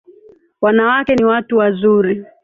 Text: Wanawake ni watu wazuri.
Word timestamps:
Wanawake 0.61 1.15
ni 1.15 1.23
watu 1.25 1.57
wazuri. 1.57 2.25